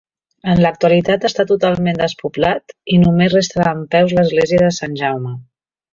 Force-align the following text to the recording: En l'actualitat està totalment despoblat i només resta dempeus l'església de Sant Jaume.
En 0.53 0.61
l'actualitat 0.65 1.27
està 1.29 1.45
totalment 1.51 2.01
despoblat 2.01 2.75
i 2.95 2.99
només 3.05 3.37
resta 3.37 3.67
dempeus 3.69 4.17
l'església 4.21 4.63
de 4.67 4.73
Sant 4.79 5.01
Jaume. 5.03 5.37